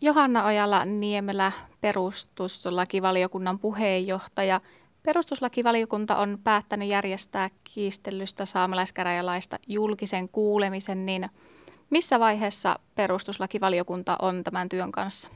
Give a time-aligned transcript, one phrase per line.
[0.00, 4.60] Johanna Ojala Niemelä, perustuslakivaliokunnan puheenjohtaja.
[5.06, 11.26] Perustuslakivaliokunta on päättänyt järjestää kiistellystä saamelaiskäräjälaista julkisen kuulemisen, niin
[11.90, 15.28] missä vaiheessa perustuslakivaliokunta on tämän työn kanssa?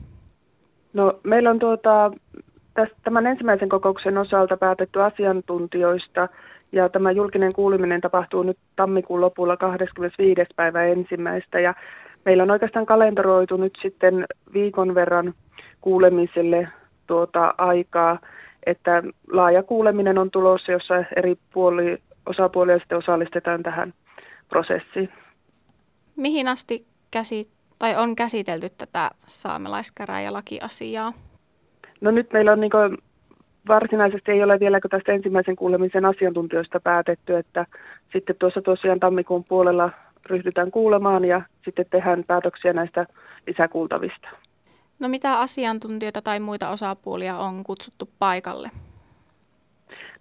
[0.93, 2.11] No, meillä on tuota,
[2.73, 6.27] tästä, tämän ensimmäisen kokouksen osalta päätetty asiantuntijoista
[6.71, 10.41] ja tämä julkinen kuuleminen tapahtuu nyt tammikuun lopulla 25.
[10.55, 11.73] päivä ensimmäistä ja
[12.25, 15.33] meillä on oikeastaan kalenteroitu nyt sitten viikon verran
[15.81, 16.67] kuulemiselle
[17.07, 18.19] tuota aikaa,
[18.65, 23.93] että laaja kuuleminen on tulossa, jossa eri puoli, osapuolia sitten osallistetaan tähän
[24.49, 25.09] prosessiin.
[26.15, 31.13] Mihin asti käsi, tai on käsitelty tätä saamelaiskäräjälakiasiaa?
[32.01, 32.71] No nyt meillä on niin
[33.67, 37.65] varsinaisesti ei ole vielä tästä ensimmäisen kuulemisen asiantuntijoista päätetty, että
[38.13, 39.89] sitten tuossa tosiaan tammikuun puolella
[40.25, 43.05] ryhdytään kuulemaan ja sitten tehdään päätöksiä näistä
[43.47, 44.27] lisäkuultavista.
[44.99, 48.69] No mitä asiantuntijoita tai muita osapuolia on kutsuttu paikalle?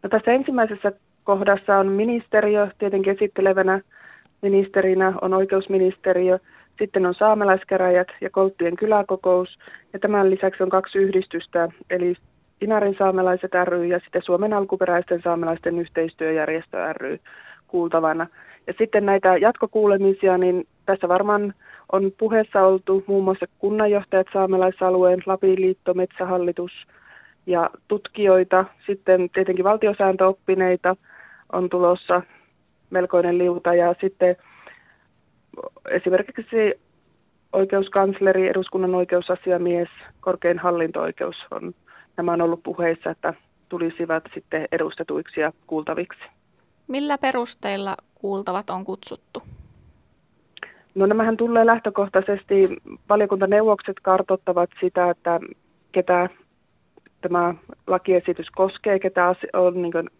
[0.02, 0.92] No tässä ensimmäisessä
[1.24, 3.80] kohdassa on ministeriö, tietenkin esittelevänä
[4.42, 6.38] ministerinä on oikeusministeriö,
[6.78, 9.58] sitten on saamelaiskäräjät ja Kolttien kyläkokous
[9.92, 12.16] ja tämän lisäksi on kaksi yhdistystä, eli
[12.60, 17.18] Inarin saamelaiset ry ja sitten Suomen alkuperäisten saamelaisten yhteistyöjärjestö ry
[17.68, 18.26] kuultavana.
[18.66, 21.54] Ja sitten näitä jatkokuulemisia, niin tässä varmaan
[21.92, 26.72] on puheessa oltu muun muassa kunnanjohtajat saamelaisalueen, Lapin liitto, Metsähallitus
[27.46, 28.64] ja tutkijoita.
[28.86, 30.96] Sitten tietenkin valtiosääntöoppineita
[31.52, 32.22] on tulossa
[32.90, 34.36] melkoinen liuta ja sitten
[35.90, 36.80] esimerkiksi
[37.52, 39.88] oikeuskansleri, eduskunnan oikeusasiamies,
[40.20, 41.74] korkein hallinto-oikeus on,
[42.16, 43.34] nämä on ollut puheissa, että
[43.68, 46.24] tulisivat sitten edustetuiksi ja kuultaviksi.
[46.88, 49.42] Millä perusteilla kuultavat on kutsuttu?
[50.94, 52.62] No nämähän tulee lähtökohtaisesti,
[53.08, 55.40] valiokuntaneuvokset kartottavat sitä, että
[55.92, 56.28] ketä
[57.20, 57.54] tämä
[57.86, 60.10] lakiesitys koskee, ketä on niin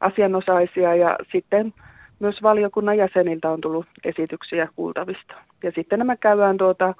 [0.00, 1.74] asianosaisia ja sitten
[2.20, 5.34] myös valiokunnan jäseniltä on tullut esityksiä kuultavista.
[5.62, 6.94] Ja sitten nämä käydään tuota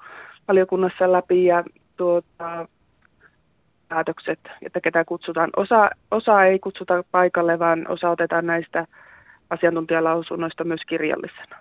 [0.49, 1.65] valiokunnassa läpi ja
[1.97, 2.69] tuota,
[3.89, 5.51] päätökset, että ketä kutsutaan.
[5.57, 8.87] Osa, osa ei kutsuta paikalle, vaan osa otetaan näistä
[9.53, 11.57] asiantuntijalausunnoista myös kirjallisena.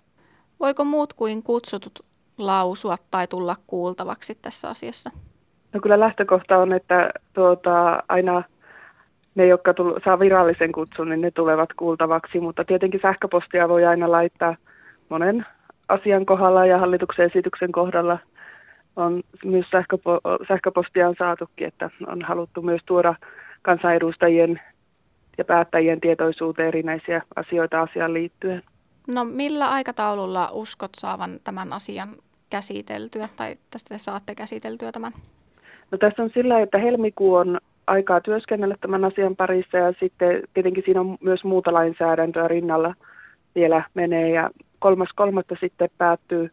[0.60, 2.00] Voiko muut kuin kutsutut
[2.38, 5.10] lausua tai tulla kuultavaksi tässä asiassa?
[5.74, 8.44] No kyllä lähtökohta on, että tuota, aina
[9.36, 14.12] ne, jotka tull, saa virallisen kutsun, niin ne tulevat kuultavaksi, mutta tietenkin sähköpostia voi aina
[14.12, 14.56] laittaa
[15.10, 15.46] monen
[15.90, 18.18] asian kohdalla ja hallituksen esityksen kohdalla
[18.96, 23.16] on myös sähköpo- sähköpostia on saatukin, että on haluttu myös tuoda
[23.62, 24.62] kansanedustajien
[25.42, 28.64] ja päättäjien tietoisuuteen erinäisiä asioita asiaan liittyen.
[29.08, 32.10] No millä aikataululla uskot saavan tämän asian
[32.50, 35.12] käsiteltyä tai tästä te saatte käsiteltyä tämän?
[35.92, 40.84] No tässä on sillä, että helmikuu on aikaa työskennellä tämän asian parissa ja sitten tietenkin
[40.86, 42.96] siinä on myös muuta lainsäädäntöä rinnalla
[43.56, 44.50] vielä menee ja
[44.80, 46.52] kolmas kolmatta sitten päättyy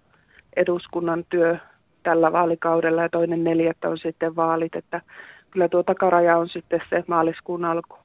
[0.56, 1.56] eduskunnan työ
[2.02, 5.00] tällä vaalikaudella ja toinen neljättä on sitten vaalit, että
[5.50, 7.96] kyllä tuo takaraja on sitten se maaliskuun alku.